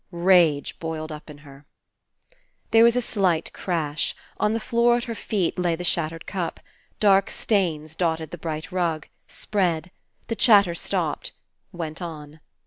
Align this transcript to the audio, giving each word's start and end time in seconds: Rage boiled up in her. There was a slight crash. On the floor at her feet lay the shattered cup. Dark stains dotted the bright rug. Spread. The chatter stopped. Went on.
Rage 0.11 0.79
boiled 0.79 1.11
up 1.11 1.29
in 1.29 1.37
her. 1.45 1.67
There 2.71 2.83
was 2.83 2.95
a 2.95 3.03
slight 3.03 3.53
crash. 3.53 4.15
On 4.37 4.53
the 4.53 4.59
floor 4.59 4.97
at 4.97 5.03
her 5.03 5.13
feet 5.13 5.59
lay 5.59 5.75
the 5.75 5.83
shattered 5.83 6.25
cup. 6.25 6.59
Dark 6.99 7.29
stains 7.29 7.93
dotted 7.95 8.31
the 8.31 8.39
bright 8.39 8.71
rug. 8.71 9.07
Spread. 9.27 9.91
The 10.25 10.35
chatter 10.35 10.73
stopped. 10.73 11.33
Went 11.71 12.01
on. 12.01 12.39